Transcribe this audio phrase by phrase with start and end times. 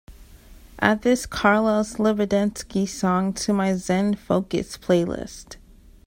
[0.79, 5.57] Add this carlos libedinsky song to my zen focus playlist